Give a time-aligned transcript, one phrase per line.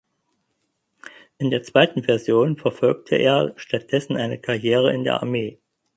[1.37, 5.59] In der zweiten Version verfolgte er stattdessen eine Karriere in der Armee.